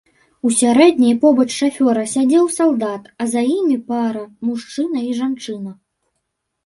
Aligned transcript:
У 0.47 0.51
сярэдняй 0.59 1.13
побач 1.25 1.45
шафёра 1.57 2.05
сядзеў 2.15 2.45
салдат, 2.57 3.03
а 3.21 3.29
за 3.37 3.41
імі 3.57 3.77
пара, 3.93 4.25
мужчына 4.51 4.99
і 5.13 5.17
жанчына. 5.23 5.71